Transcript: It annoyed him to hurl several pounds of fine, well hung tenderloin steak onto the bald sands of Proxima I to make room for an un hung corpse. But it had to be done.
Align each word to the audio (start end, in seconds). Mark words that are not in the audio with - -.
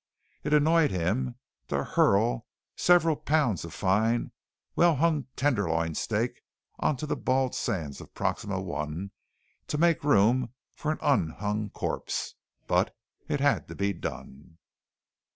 It 0.43 0.51
annoyed 0.51 0.89
him 0.89 1.35
to 1.67 1.83
hurl 1.83 2.47
several 2.75 3.15
pounds 3.15 3.63
of 3.63 3.71
fine, 3.71 4.31
well 4.75 4.95
hung 4.95 5.27
tenderloin 5.35 5.93
steak 5.93 6.41
onto 6.79 7.05
the 7.05 7.15
bald 7.15 7.53
sands 7.53 8.01
of 8.01 8.15
Proxima 8.15 8.59
I 8.73 9.09
to 9.67 9.77
make 9.77 10.03
room 10.03 10.53
for 10.73 10.91
an 10.91 10.97
un 11.01 11.29
hung 11.29 11.69
corpse. 11.69 12.33
But 12.65 12.95
it 13.27 13.41
had 13.41 13.67
to 13.67 13.75
be 13.75 13.93
done. 13.93 14.57